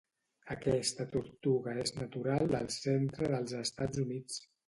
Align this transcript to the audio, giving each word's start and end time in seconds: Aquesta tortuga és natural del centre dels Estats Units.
Aquesta 0.53 1.05
tortuga 1.15 1.75
és 1.83 1.93
natural 1.99 2.49
del 2.55 2.71
centre 2.77 3.31
dels 3.35 3.55
Estats 3.61 4.05
Units. 4.07 4.43